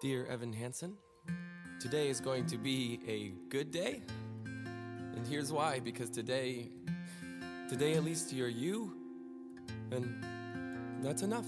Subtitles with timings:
[0.00, 0.96] Dear Evan Hansen,
[1.78, 4.00] today is going to be a good day.
[4.46, 6.70] And here's why because today,
[7.68, 8.94] today at least you're you,
[9.90, 10.24] and
[11.02, 11.44] that's enough.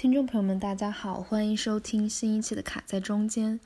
[0.00, 3.60] 听众朋友们，大家好，欢迎收听新一期的《卡在中间》。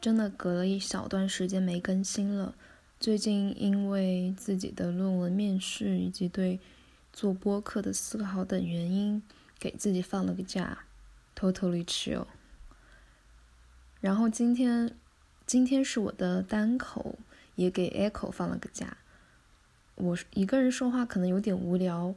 [0.00, 2.54] 真的隔了一小段时间没更新了，
[2.98, 6.58] 最近因为自己的论文面试以及对
[7.12, 9.22] 做播客的思考等原因，
[9.58, 10.86] 给自己放了个假
[11.36, 12.24] ，totally chill。
[14.00, 14.96] 然后今天，
[15.44, 17.18] 今天是我的单口，
[17.56, 18.96] 也给 Echo 放了个假。
[19.96, 22.14] 我一个人说话可能有点无聊，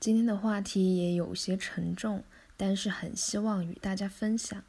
[0.00, 2.24] 今天的话题也有些沉重。
[2.56, 4.62] 但是很希望与大家分享。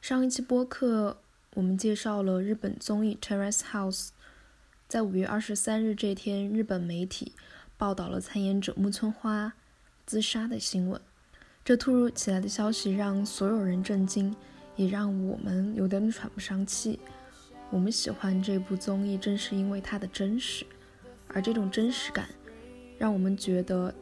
[0.00, 1.18] 上一期播客
[1.54, 4.06] 我们介绍了日本综艺《Terrace House》。
[4.86, 7.32] 在五月二十三日这天，日本媒体
[7.76, 9.52] 报道了参演者木村花
[10.06, 11.00] 自杀的新闻。
[11.64, 14.34] 这突如其来的消息让所有人震惊，
[14.76, 17.00] 也让我们有点喘不上气。
[17.70, 20.64] 我们喜欢这部综艺，正是因为它的真实，
[21.26, 22.28] 而这种真实感，
[22.96, 23.92] 让我们觉得。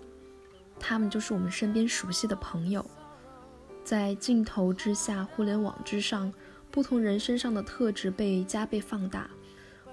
[0.78, 2.84] 他们就是我们身边熟悉的朋友，
[3.82, 6.32] 在镜头之下、互联网之上，
[6.70, 9.28] 不同人身上的特质被加倍放大。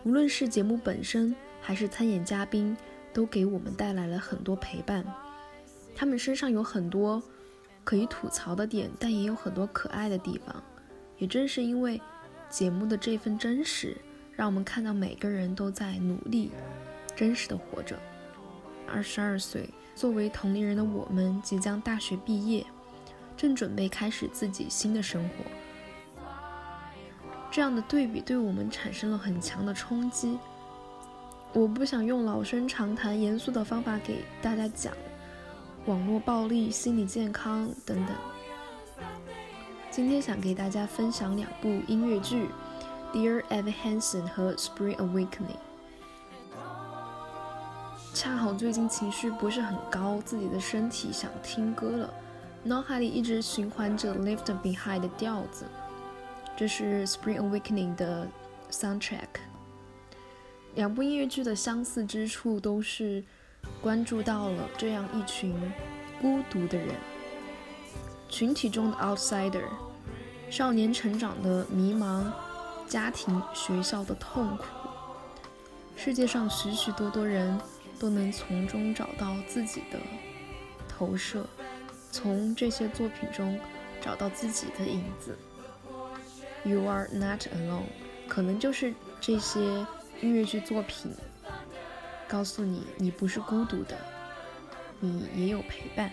[0.04, 2.76] 无论是节目本身，还是参演嘉宾，
[3.14, 5.06] 都给我们带来了很多陪伴。
[5.96, 7.22] 他们身上有很多
[7.84, 10.62] 可以吐槽的点，但也有很多可爱的地方。
[11.18, 12.02] 也正是因为
[12.50, 13.96] 节目的这份真实，
[14.34, 16.52] 让我们看到每个人都在努力、
[17.16, 17.98] 真实的活着。
[18.88, 19.70] 二十二岁。
[19.96, 22.66] 作为同龄人的我们，即将大学毕业，
[23.38, 26.26] 正准备开始自己新的生活。
[27.52, 30.40] 这样的对比对我们产生了很强的冲击。
[31.54, 34.92] 我不想用老生常谈、严肃的方法给大家讲
[35.86, 38.16] 网络暴力、心理健康等等。
[39.92, 42.48] 今天想给大家分享两部音乐剧，
[43.16, 45.28] 《Dear Evan Hansen》和《Spring Awakening》。
[48.14, 52.14] 恰好最近情绪不是很高，自己的身体想听歌了，
[52.62, 55.66] 脑海里一直循环着《Left Behind》的调子。
[56.56, 58.28] 这是《Spring Awakening》的
[58.70, 59.42] soundtrack。
[60.76, 63.24] 两部音乐剧的相似之处都是
[63.82, 65.56] 关注到了这样一群
[66.22, 66.96] 孤独的人，
[68.30, 69.66] 群体中的 outsider，
[70.52, 72.26] 少年成长的迷茫，
[72.88, 74.66] 家庭、学校的痛苦，
[75.96, 77.60] 世界上许许多多人。
[78.00, 80.00] 都能从中找到自己的
[80.88, 81.46] 投射，
[82.12, 83.60] 从这些作品中
[84.02, 85.38] 找到自己的影子。
[86.64, 87.84] You are not alone，
[88.28, 89.60] 可能就是这些
[90.22, 91.12] 音乐剧作品
[92.28, 93.98] 告诉你，你不是孤独的，
[95.00, 96.12] 你也有陪伴。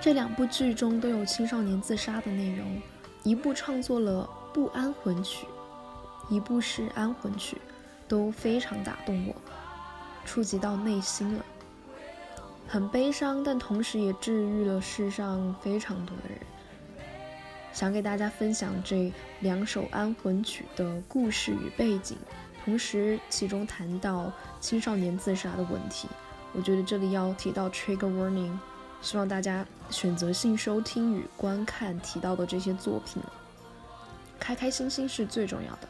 [0.00, 2.82] 这两部剧中都有青少年自杀的内容，
[3.22, 5.46] 一部创作了不安魂曲，
[6.28, 7.56] 一部是安魂曲，
[8.08, 9.34] 都非常打动我。
[10.24, 11.44] 触及到内心了，
[12.68, 16.38] 很悲伤，但同时也治愈了世上非常多的人。
[17.72, 22.18] 想给大家分享这两首安魂曲的故事与背景，
[22.64, 24.30] 同时其中谈到
[24.60, 26.06] 青少年自杀的问题。
[26.52, 28.52] 我觉得这里要提到 trigger warning，
[29.00, 33.22] 希望大家选择性收听与观看提到的这些作品，
[34.38, 35.88] 开开心心是最重要的。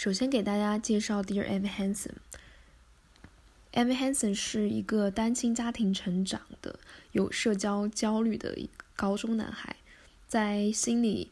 [0.00, 2.12] 首先给大家介绍 Dear Evan Hansen。
[3.74, 6.80] Evan Hansen 是一个单亲家庭成长的、
[7.12, 8.56] 有社交焦虑的
[8.96, 9.76] 高中男孩，
[10.26, 11.28] 在心理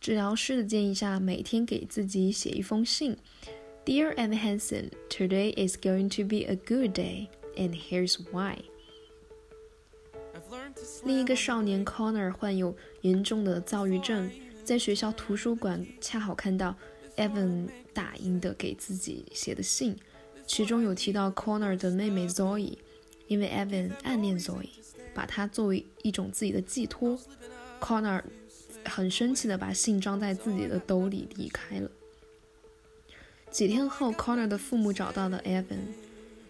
[0.00, 3.14] 治疗师的建议下，每天给自己写一封信。
[3.84, 8.56] Dear Evan Hansen, today is going to be a good day, and here's why.
[11.04, 14.30] 另一个少年 Connor 患有严重的躁郁症，
[14.64, 16.74] 在学校图书馆恰好看到
[17.16, 19.96] Evan 打印的给自己写的信。
[20.46, 22.76] 其中有提到 Connor 的妹妹 Zoe，
[23.28, 24.68] 因为 Evan 暗恋 Zoe，
[25.14, 27.18] 把她作为一种自己的寄托。
[27.80, 28.22] Connor
[28.84, 31.90] 很生气的把信装在自己的兜里离开了。
[33.50, 35.78] 几天后，Connor 的父母找到了 Evan，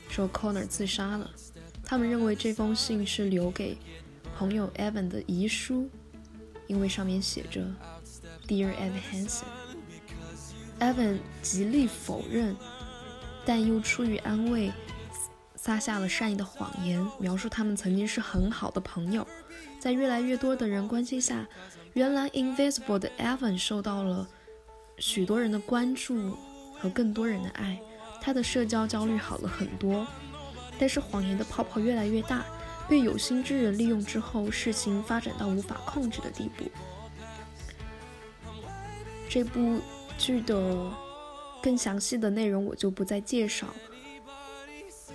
[0.08, 1.30] 说 Connor 自杀了。
[1.84, 3.76] 他们认为这封信是留给
[4.36, 5.88] 朋友 Evan 的遗书，
[6.66, 7.60] 因为上面写着
[8.48, 9.42] “Dear Evan Hansen”。
[10.82, 12.56] Evan 极力否认。
[13.44, 14.70] 但又出于安慰，
[15.56, 19.26] 撒下了善意的谎言，描述他们曾经是很好的朋友。
[19.80, 21.44] 在越来越多的人关心下，
[21.94, 24.28] 原来 invisible 的 Evan 受到了
[24.98, 26.36] 许多人的关注
[26.78, 27.80] 和更多人的爱，
[28.20, 30.06] 他的社交焦虑好了很多。
[30.78, 32.44] 但是谎言的泡泡越来越大，
[32.88, 36.64] 被有心之人利用之后，事情发展到无法控制的地步。
[39.28, 39.80] 这部
[40.18, 40.90] 剧的。
[41.62, 43.68] 更详细的内容我就不再介绍，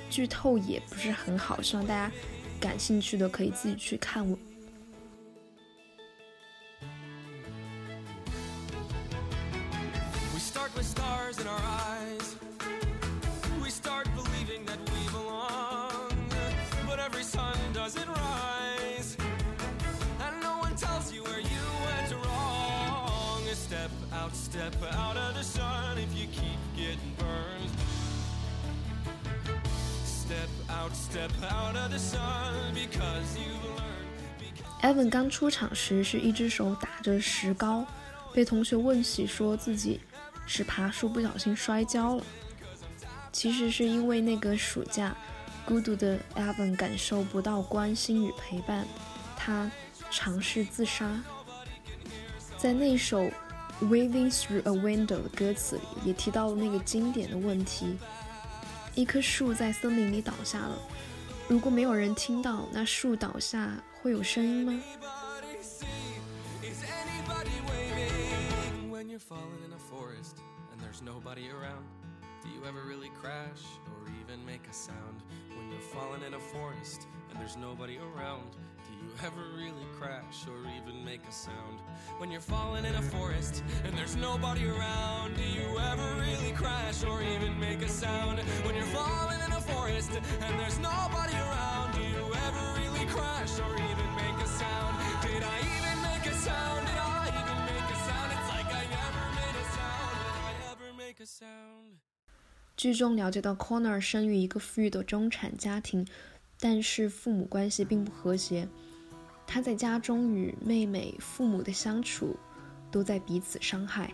[0.10, 2.10] 剧透也不是很好，希望大家
[2.58, 4.26] 感兴趣的可以自己去看。
[24.58, 27.70] Step out of the sun if you keep getting burned.
[30.04, 34.08] Step out, step out of the sun because you've learned.
[34.40, 37.86] Because Evan 刚出场时是一只手打着石膏，
[38.34, 40.00] 被同学问起说自己
[40.48, 42.24] 是爬树不小心摔跤了。
[43.32, 45.16] 其实是因为那个暑假，
[45.66, 48.88] 孤独的 Evan 感受不到关心与陪伴，
[49.36, 49.70] 他
[50.10, 51.22] 尝试自杀。
[52.58, 53.30] 在那首
[53.80, 57.96] Waving through a window 的歌词里也提到了那个经典的问题：
[58.96, 60.78] 一棵树在森林里倒下了，
[61.48, 63.72] 如果没有人听到，那树倒下
[64.02, 64.82] 会有声音吗
[72.44, 75.22] ？Do you ever really crash or even make a sound？
[79.02, 81.80] ？you ever really crash or even make a sound?
[82.18, 87.04] When you're falling in a forest and there's nobody around, do you ever really crash
[87.04, 88.40] or even make a sound?
[88.66, 90.12] When you're falling in a forest
[90.42, 94.98] and there's nobody around, do you ever really crash or even make a sound?
[95.22, 96.88] Did I even make a sound?
[96.88, 98.30] Did I even make a sound?
[98.36, 100.14] It's like I never made a sound.
[100.26, 101.87] Did I ever make a sound?
[102.78, 106.08] 剧中了解到 Connor 生于一个富裕的中产家庭，
[106.60, 108.70] 但是父母关系并不和谐。
[109.48, 112.38] 他在家中与妹妹、父母的相处，
[112.92, 114.14] 都在彼此伤害。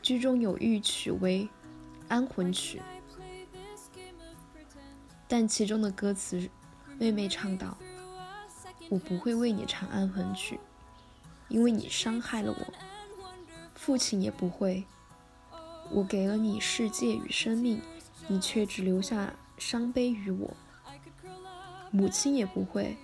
[0.00, 1.46] 剧中有一曲为
[2.08, 2.80] 安魂曲，
[5.28, 6.48] 但其中的歌词，
[6.98, 7.76] 妹妹唱道
[8.88, 10.58] ：“我不会为你唱安魂曲，
[11.48, 12.74] 因为你伤害了我。
[13.74, 14.84] 父亲也不会，
[15.90, 17.82] 我给了你世界与生命，
[18.30, 20.56] 你却只留下伤悲于我。
[21.90, 22.96] 母亲也不会。”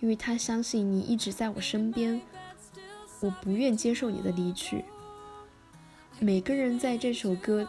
[0.00, 2.20] 因为她相信你一直在我身边，
[3.20, 4.84] 我不愿接受你的离去。
[6.18, 7.66] 每个人在这首歌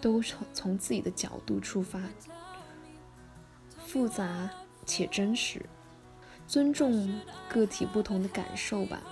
[0.00, 2.00] 都从从自己的角度出发，
[3.84, 4.48] 复杂
[4.86, 5.60] 且真实，
[6.46, 9.02] 尊重个体不同的感受吧。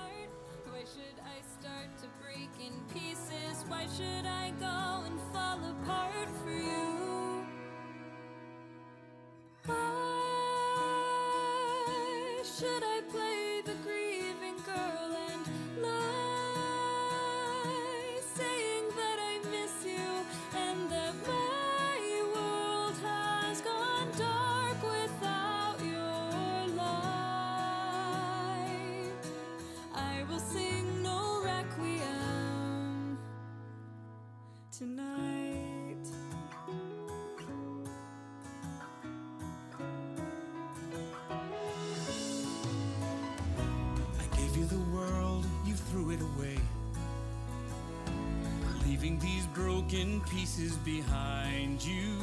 [48.96, 52.16] Leaving these broken pieces behind you.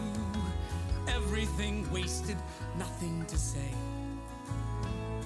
[1.07, 2.37] Everything wasted,
[2.79, 3.71] nothing to say.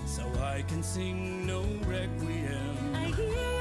[0.06, 3.57] So I can sing no requiem.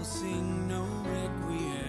[0.00, 1.79] Will sing no requiem.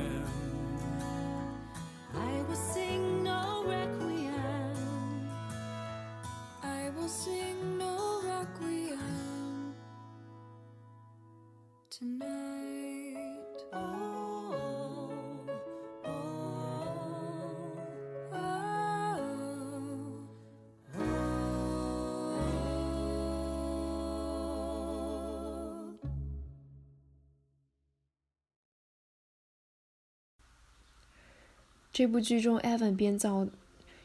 [31.93, 33.45] 这部剧中，Evan 编造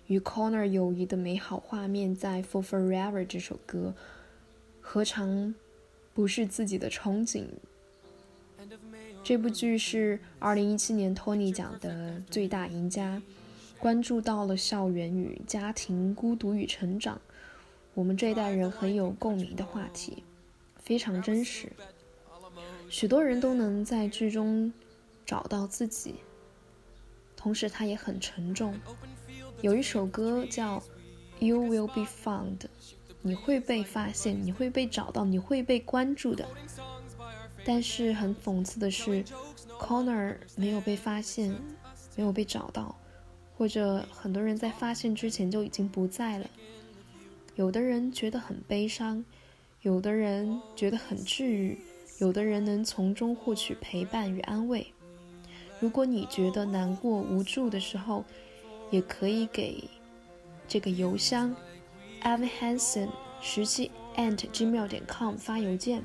[0.08, 3.94] 与 Connor 友谊的美好画面，在《For Forever》这首歌，
[4.80, 5.54] 何尝
[6.12, 7.44] 不是自己的憧憬？
[9.22, 13.22] 这部剧是2017年托尼奖的最大赢家，
[13.78, 17.20] 关注到了校园与家庭、孤独与成长，
[17.94, 20.24] 我们这一代人很有共鸣的话题，
[20.82, 21.70] 非常真实。
[22.90, 24.72] 许多人都能在剧中
[25.24, 26.16] 找到自己，
[27.46, 28.76] 同时它也很沉重。
[29.60, 30.80] 有一首歌叫
[31.38, 32.58] 《You Will Be Found》，
[33.22, 36.44] 你会被发现，你会被找到，你会被关注的。
[37.64, 39.24] 但是很讽刺的是
[39.78, 41.54] ，Connor 没有被发现，
[42.16, 42.96] 没有被找到，
[43.56, 46.50] 或者很多人在发现之前就已经不在了。
[47.54, 49.24] 有的人觉得很悲伤，
[49.82, 51.78] 有的人觉得很治愈，
[52.18, 54.92] 有的人能从中获取陪伴与安慰。
[55.78, 58.24] 如果你觉得难过无助的时候，
[58.90, 59.88] 也可以给
[60.66, 61.54] 这个邮箱
[62.22, 63.08] evan hansen
[63.40, 66.02] 十七 at gmail 点 com 发邮件，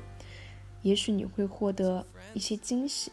[0.82, 3.10] 也许你会获得一些惊喜。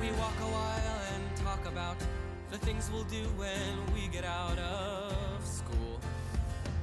[0.00, 1.96] We walk a while and talk about
[2.50, 6.00] the things we'll do when we get out of school.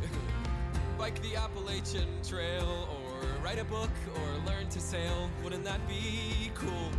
[0.98, 5.30] Bike the Appalachian Trail, or write a book, or learn to sail.
[5.44, 6.90] Wouldn't that be cool?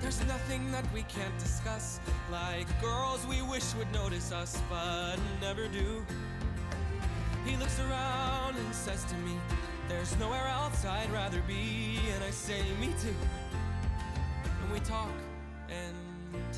[0.00, 2.00] There's nothing that we can't discuss,
[2.32, 6.04] like girls we wish would notice us, but never do.
[7.44, 9.32] He looks around and says to me,
[9.88, 13.14] There's nowhere else I'd rather be, and I say, Me too.
[14.62, 15.10] And we talk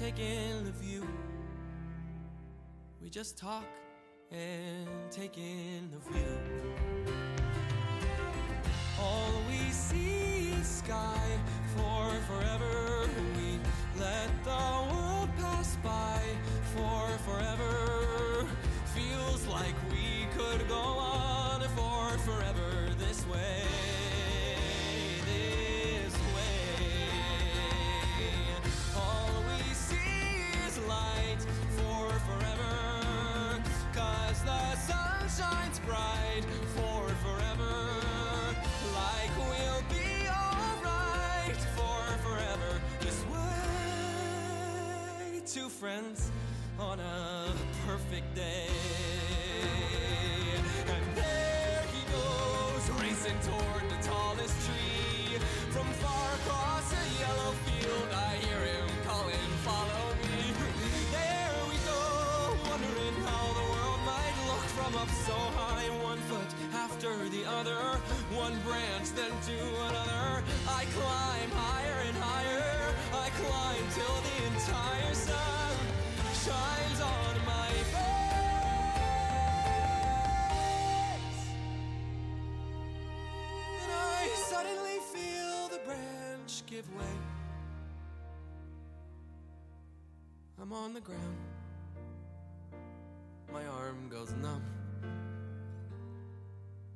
[0.03, 1.07] take in the view.
[3.01, 3.69] We just talk
[4.33, 6.39] and take in the view.
[9.01, 11.23] All we see is sky
[11.77, 13.09] for forever.
[13.37, 13.61] We
[14.01, 16.21] let the world pass by
[16.75, 18.45] for forever.
[18.97, 23.62] Feels like we could go on for friends
[69.47, 69.59] to
[69.89, 70.45] another.
[70.69, 72.95] I climb higher and higher.
[73.13, 75.77] I climb till the entire sun
[76.47, 78.61] shines on my face.
[83.83, 87.17] And I suddenly feel the branch give way.
[90.61, 91.39] I'm on the ground.
[93.53, 94.63] My arm goes numb.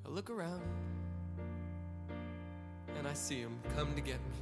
[0.06, 0.62] I look around
[3.06, 4.40] I see him come to get me.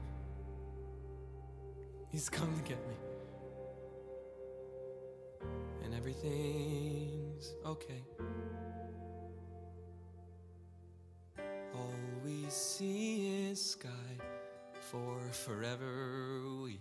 [2.11, 2.95] He's come to get me.
[5.85, 8.03] And everything's okay.
[11.75, 13.89] All we see is sky
[14.81, 16.41] for forever.
[16.63, 16.79] We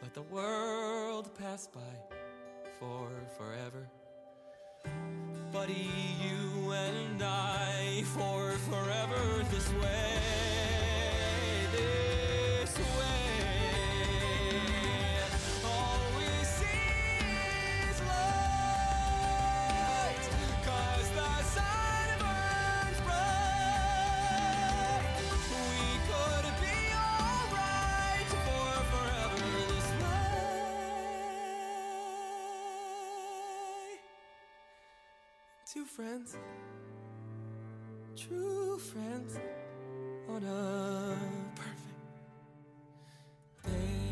[0.00, 1.80] let the world pass by
[2.78, 3.88] for forever.
[5.52, 5.90] Buddy,
[6.22, 10.57] you and I for forever this way,
[35.97, 36.37] friends,
[38.15, 39.39] true friends,
[40.29, 41.17] on a
[41.55, 41.79] perfect
[43.65, 44.03] day.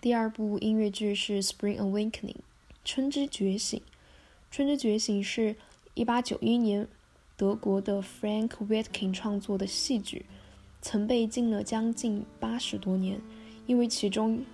[0.00, 2.34] 第二部音乐剧是《Spring Awakening》，
[2.85, 3.81] 春之觉醒。
[4.51, 5.55] 春之觉醒是
[5.95, 6.87] 1891年
[7.35, 10.25] 德国的 Frank Witkin 创作的戏剧，
[10.81, 13.19] 曾被禁了将近八十多年，
[13.65, 14.45] 因为其中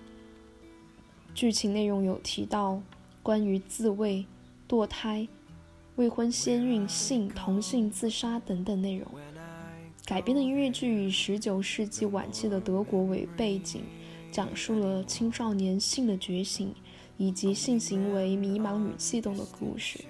[1.34, 2.82] 剧情内容有提到
[3.22, 4.24] 关于自慰、
[4.68, 5.28] 堕胎、
[5.96, 9.06] 未婚先孕、性、同性自杀等等内容。
[10.04, 13.82] 改编的音乐剧以19世纪晚期的德国为背景。
[14.32, 16.74] 讲述了青少年性的觉醒
[17.22, 20.00] 以及性行为迷茫与悸动的故事。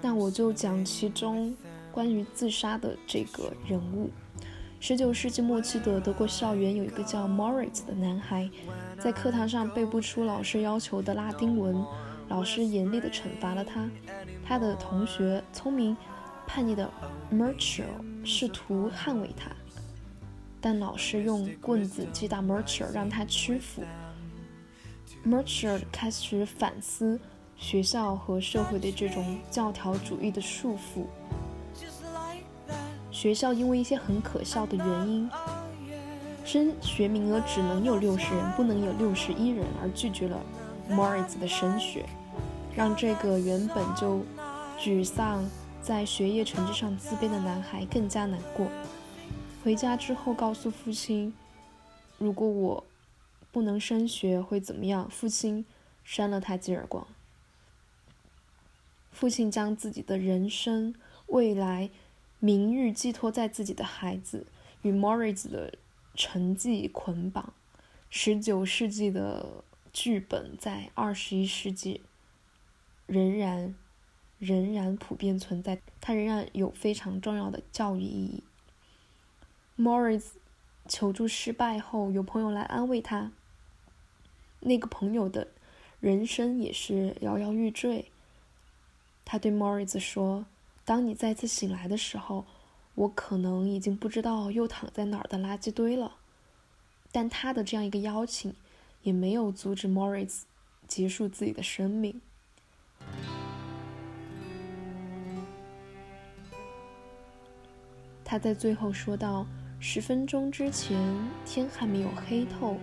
[0.00, 1.52] 那我就讲其中
[1.90, 4.08] 关于自杀的这个人物。
[4.78, 8.48] 十九世纪末期的德国校园有一个叫 Moritz 的男孩，
[9.00, 11.84] 在课堂上背不出老师要求的拉丁文，
[12.28, 13.90] 老师严厉地惩罚了他。
[14.44, 15.96] 他的同学聪明
[16.46, 16.88] 叛逆的
[17.32, 17.86] Merchel
[18.24, 19.50] 试图捍卫他。
[20.60, 23.82] 但老师用棍子击打 mercher 让他屈服。
[25.26, 27.20] Mercer 开始反思
[27.56, 31.06] 学校和社会的这种教条主义的束缚。
[33.10, 35.30] 学校因为一些很可笑的原因，
[36.44, 40.40] 升学名额只能有六十人，不能有六十一人，而拒绝了
[40.90, 42.04] Moritz 的升学，
[42.74, 44.22] 让这个原本就
[44.76, 45.48] 沮丧、
[45.80, 48.66] 在学业成绩上自卑的男孩更加难过。
[49.62, 51.32] 回家之后，告诉父亲
[52.18, 52.82] ：“如果我
[53.52, 55.64] 不能升学，会怎么样？”父亲
[56.02, 57.06] 扇了他几耳光。
[59.12, 60.94] 父亲将自己的人生、
[61.26, 61.90] 未来、
[62.40, 64.46] 名誉寄托在自己的孩子，
[64.80, 65.74] 与 Morris 的
[66.14, 67.52] 成绩捆绑。
[68.08, 69.62] 十九世纪的
[69.92, 72.00] 剧本在二十一世纪
[73.06, 73.74] 仍然
[74.38, 78.42] 仍然普遍存在，它仍然有非常重要的教育意义。
[79.78, 80.24] Morris
[80.88, 83.30] 求助失败后，有朋友来安慰他。
[84.62, 85.48] 那个朋友的
[86.00, 88.06] 人生也是摇摇欲坠。
[89.24, 90.46] 他对 Moritz 说
[90.84, 92.44] ：“当你再次醒来的时候，
[92.94, 96.16] 我可能已经不知道又躺在哪儿的垃圾堆了。”
[97.12, 98.54] 但他的这样一个邀请，
[99.02, 100.42] 也没有阻止 Moritz
[100.88, 102.20] 结束自己的生命。
[108.24, 109.46] 他在最后说道
[109.78, 110.98] ：“十分钟之前，
[111.44, 112.78] 天还没有黑透，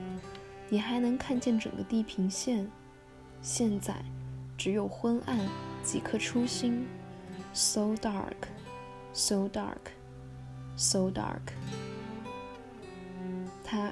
[0.70, 2.70] 你还能看见整个地平线。
[3.42, 3.96] 现在，
[4.58, 5.40] 只有昏暗，
[5.84, 6.86] 几颗初星。
[7.54, 8.36] So dark,
[9.14, 9.92] so dark,
[10.76, 11.40] so dark。”
[13.64, 13.92] 他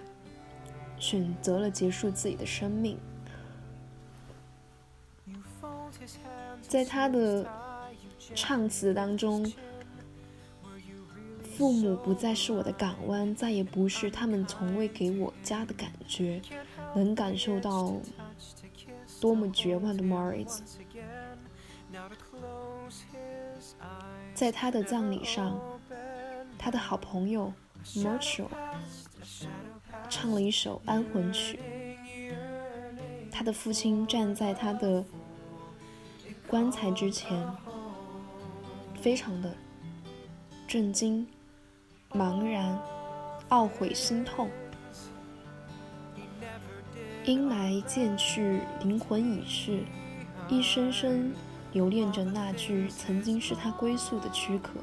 [1.00, 2.98] 选择了结束自己的生命。
[6.62, 7.50] 在他的
[8.36, 9.50] 唱词当中，
[11.58, 16.40] 父母不再是我的港湾，再也不是他们从未给我家的感觉，
[16.94, 17.96] 能感受到
[19.20, 20.60] 多么绝望的 Morris。
[24.36, 25.60] 在他的葬礼上，
[26.60, 27.52] 他的好朋友
[27.96, 28.50] Marshall
[30.08, 31.60] 唱了一首安魂曲。
[33.32, 35.04] 他的父亲站在他的
[36.48, 37.36] 棺材之前，
[39.02, 39.56] 非常的
[40.68, 41.28] 震惊、
[42.12, 42.80] 茫然、
[43.50, 44.50] 懊悔、心痛。
[47.26, 49.84] 阴霾渐去，灵魂已逝，
[50.48, 51.34] 一声声
[51.74, 54.80] 留恋着那句曾经是他归宿的躯壳。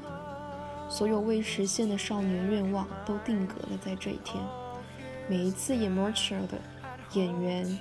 [0.87, 4.43] 所有未实现的少年愿望都定格了在这一天。
[5.27, 6.59] 每一次演 Mortuary 的
[7.13, 7.79] 演员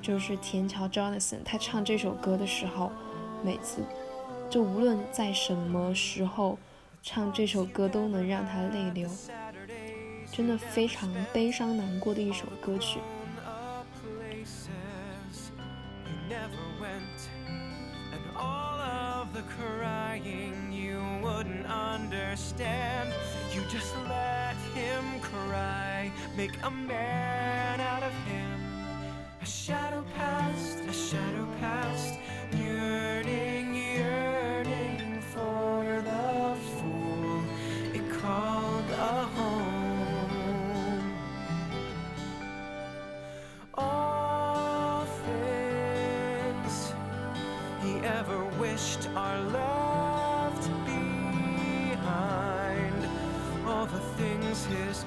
[0.00, 2.92] 就是田桥 Jonathan，他唱这首歌的时候，
[3.42, 3.82] 每次
[4.48, 6.56] 就无论在什么时候
[7.10, 9.08] 唱这首歌，都能让他泪流。
[10.30, 13.00] 真的非常悲伤难过的一首歌曲。
[14.28, 15.50] places
[16.04, 17.30] you never went,
[18.12, 18.20] and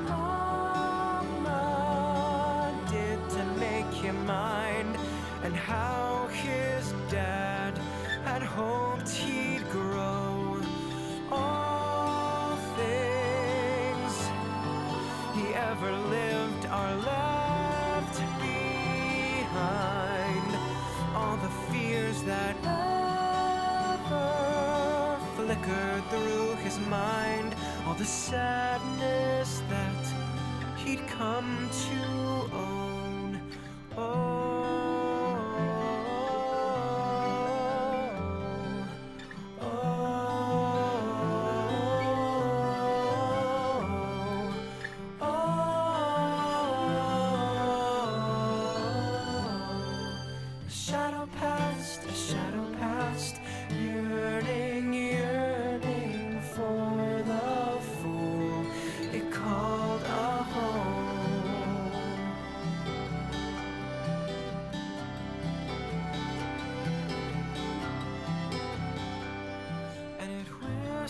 [0.10, 1.62] mama
[2.90, 4.98] did to make him mine,
[5.44, 7.78] and how his dad
[8.24, 10.62] had hoped he'd grow.
[11.32, 14.30] All things
[15.36, 20.56] he ever lived are left behind.
[21.16, 22.56] All the fears that
[23.98, 28.51] ever flickered through his mind, all the sadness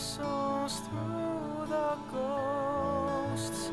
[0.02, 3.70] whistles through the ghosts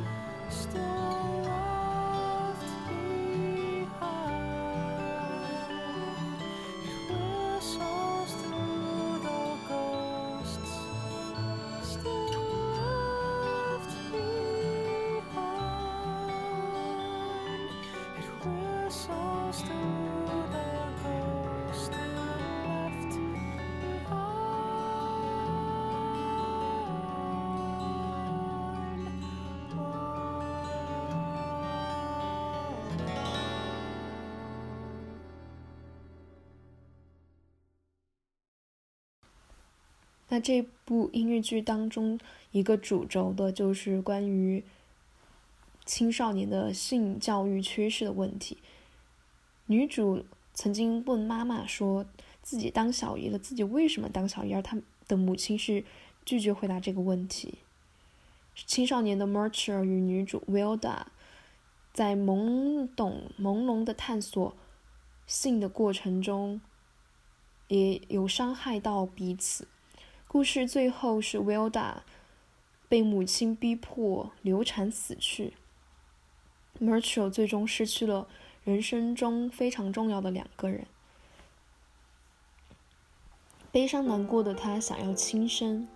[40.39, 42.19] 这部音乐剧当中，
[42.52, 44.63] 一个主轴的就是关于
[45.86, 48.58] 青少年的性教育缺失的问题。
[49.67, 52.06] 女主曾经问妈妈说，
[52.41, 54.54] 自己当小姨了，自己为什么当小姨？
[54.54, 55.84] 而她的母亲是
[56.25, 57.60] 拒绝回答这个问题。
[58.67, 61.04] 青少年的 m e r c h e r 与女主 Wilda
[61.93, 64.56] 在懵懂朦胧的探索
[65.25, 66.60] 性的过程中，
[67.67, 69.67] 也有伤害到彼此。
[70.31, 72.01] 故事最后是 Wilda
[72.87, 75.53] 被母亲逼迫流产死去
[76.79, 78.27] m e r c h a l 最终失去了
[78.63, 80.85] 人生中非常重要的两个人。
[83.71, 85.87] 悲伤难过的他想要轻生，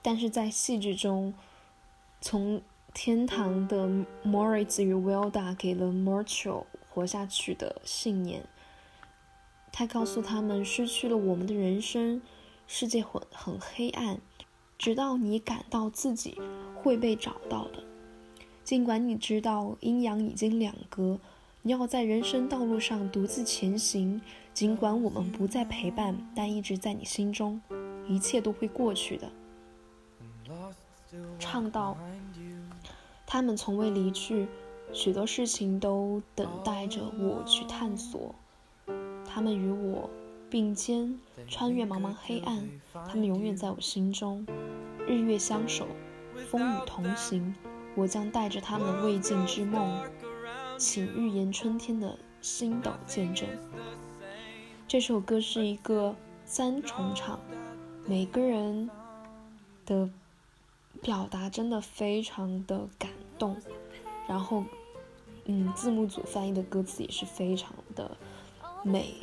[0.00, 1.34] 但是在戏剧中，
[2.22, 2.62] 从
[2.94, 3.86] 天堂的
[4.24, 8.46] Moritz 与 Wilda 给了 m e r c h a l 活下去的信念。
[9.76, 12.22] 他告诉他们，失去了我们的人生，
[12.68, 14.20] 世界很很黑暗，
[14.78, 16.40] 直到你感到自己
[16.76, 17.82] 会被找到的。
[18.62, 21.18] 尽管你知道阴阳已经两隔，
[21.62, 24.22] 你要在人生道路上独自前行。
[24.52, 27.60] 尽管我们不再陪伴，但一直在你心中，
[28.06, 29.28] 一切都会过去的。
[31.40, 31.96] 唱到，
[33.26, 34.46] 他们从未离去，
[34.92, 38.32] 许多事情都等待着我去探索。
[39.34, 40.08] 他们与我
[40.48, 41.18] 并肩，
[41.48, 44.46] 穿越茫茫黑暗，他们永远在我心中。
[45.08, 45.88] 日月相守，
[46.48, 47.52] 风雨同行，
[47.96, 50.04] 我将带着他们的未尽之梦，
[50.78, 53.48] 请预言春天的星斗见证。
[54.86, 57.40] 这首歌是一个三重唱，
[58.06, 58.88] 每个人
[59.84, 60.08] 的
[61.02, 63.56] 表达真的非常的感动，
[64.28, 64.62] 然后，
[65.46, 68.16] 嗯，字幕组翻译的歌词也是非常的
[68.84, 69.14] 美，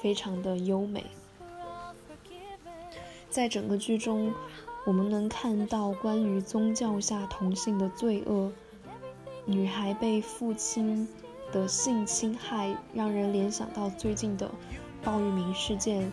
[0.00, 1.04] 非常的优美。
[3.28, 4.32] 在整个剧中，
[4.86, 8.52] 我们能看到关于宗教下同性的罪恶，
[9.44, 11.08] 女孩被父亲
[11.50, 14.50] 的性侵害，让人联想到最近的。
[15.04, 16.12] 鲍玉明事件，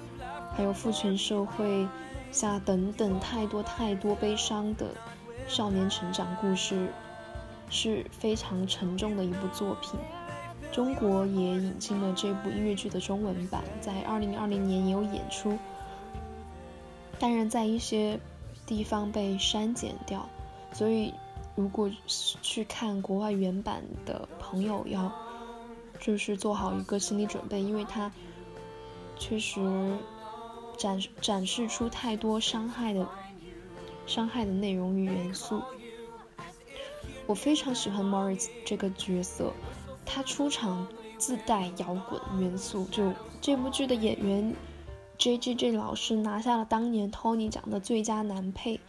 [0.56, 1.88] 还有父权社会
[2.32, 4.96] 下等等太多太多悲伤的
[5.48, 6.92] 少年成长故事，
[7.70, 10.00] 是非常沉重的一部作品。
[10.72, 15.58] 中国也引进了这部音乐剧的中文版，在二零二零年也有演出，
[17.20, 18.20] 当然在一些
[18.66, 20.28] 地方被删减掉，
[20.74, 21.14] 所以
[21.56, 21.92] 如果
[22.42, 25.12] 去看国外原版的朋友，要
[26.00, 28.12] 就是做好一个心理准备，因为它。
[29.22, 29.60] 确实
[30.78, 33.06] 展展示出太多伤害的
[34.08, 35.62] 伤害的内容与元素。
[37.28, 39.52] 我非常喜欢 Morris 这个角色，
[40.12, 40.88] 他出场
[41.20, 42.86] 自带摇滚元素。
[42.86, 44.56] 就这部剧的演员
[45.20, 48.80] J.J.J 老师拿下了当年 Tony 奖的最佳男配，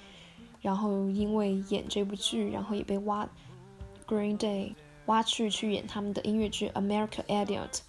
[0.62, 3.28] 然后因为演这部剧，然后也被挖
[4.08, 4.74] Green Day
[5.06, 7.80] 挖去去演他们的音乐剧 American Idiot。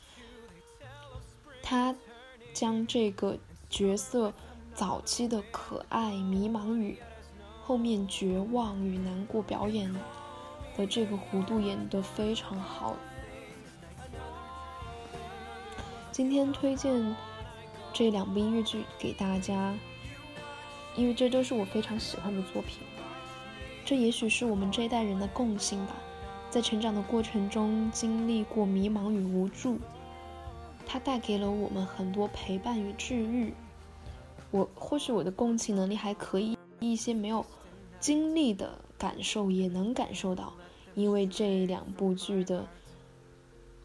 [1.63, 1.95] 他。
[2.53, 3.37] 将这个
[3.69, 4.33] 角色
[4.73, 6.97] 早期的可爱、迷茫与
[7.63, 9.89] 后面绝望与难过表演
[10.75, 12.93] 的这个弧度演得非常好。
[16.12, 17.15] 今天推荐
[17.93, 19.74] 这两部音乐剧给大家，
[20.97, 22.80] 因为这都是我非常喜欢的作品。
[23.86, 25.95] 这也许是我们这一代人的共性吧，
[26.50, 29.80] 在成长的过程中经历过迷茫与无助。
[30.86, 33.54] 它带给了我们很多陪伴与治愈。
[34.52, 37.45] 我或许我的共情能力还可以，一些没有
[38.02, 40.52] 经历的感受也能感受到，
[40.93, 42.67] 因为这两部剧的，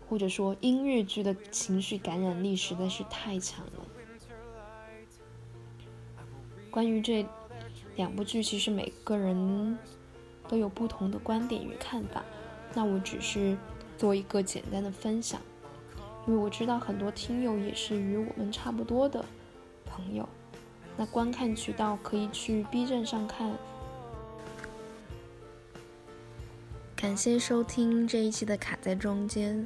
[0.09, 3.87] 或者说音乐剧的情绪感染力实在是太强了。
[6.71, 7.27] 关于这
[7.97, 9.79] 两部剧，其实每个人
[10.47, 12.23] 都有不同的观点与看法，
[12.75, 13.57] 那我只是
[13.97, 15.40] 做一个简单的分享。
[16.27, 19.25] 因为我知道很多听友也是与我们差不多的
[19.85, 20.29] 朋友，
[20.97, 23.57] 那观看渠道可以去 B 站上看。
[26.95, 29.64] 感谢收听这一期的卡在中间，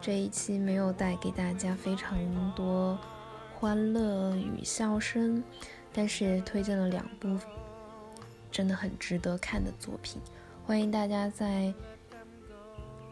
[0.00, 2.18] 这一期没有带给大家非常
[2.54, 2.98] 多
[3.54, 5.42] 欢乐与笑声，
[5.92, 7.38] 但是推荐了两部
[8.50, 10.20] 真的很值得看的作品，
[10.64, 11.72] 欢迎大家在。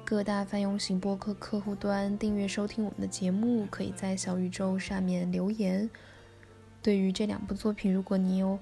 [0.09, 5.91] 各大泛用型播客客户端订阅收听我们的节目，可以在小宇宙上面留言。
[6.81, 8.57] 对于这两部作品，如果你有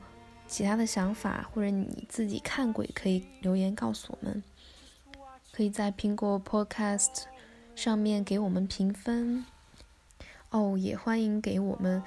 [0.49, 4.43] 其他的想法，或者你自己看过，也可以留言告诉我们。
[5.53, 7.25] 可以在苹果 Podcast
[7.75, 9.45] 上面给我们评分。
[10.51, 12.03] 哦，也欢迎给我们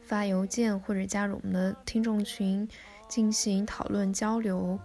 [0.00, 2.68] 发邮件或者加入我们的听众群
[3.08, 4.78] 进行讨论交流。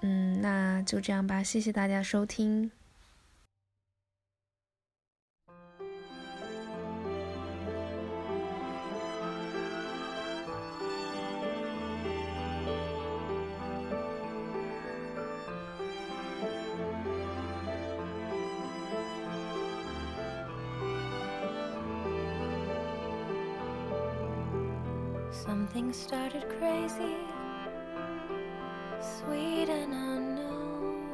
[0.00, 2.72] 嗯，那就这样吧，谢谢大家收听。
[25.72, 27.16] Something started crazy,
[29.00, 31.08] sweet and unknown.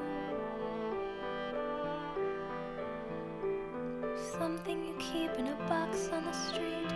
[4.16, 6.90] Something you keep in a box on the street.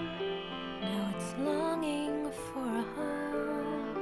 [0.81, 3.97] Now it's longing for a home.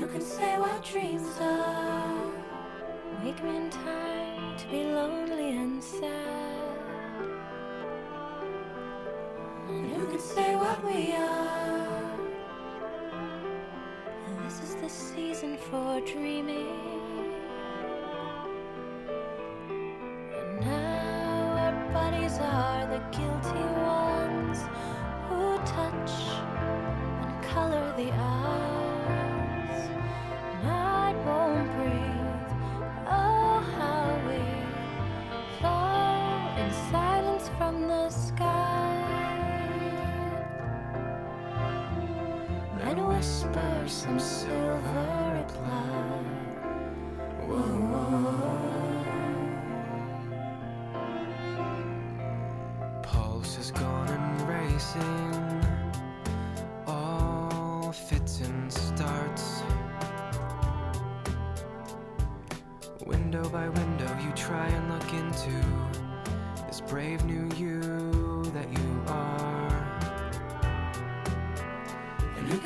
[0.00, 2.30] And can say what dreams are?
[3.24, 6.55] Wake me in time to be lonely and sad.
[10.16, 12.10] Can say what we are?
[14.44, 16.72] This is the season for dreaming.
[20.38, 24.58] And now our bodies are the guilty ones
[25.28, 26.12] who touch
[27.20, 28.65] and color the eyes.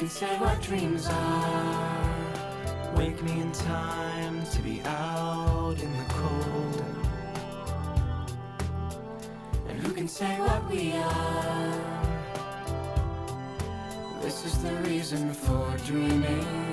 [0.01, 2.95] Can say what dreams are?
[2.97, 6.85] Wake me in time to be out in the cold.
[9.69, 11.75] And who can say what we are?
[14.23, 16.70] This is the reason for dreaming.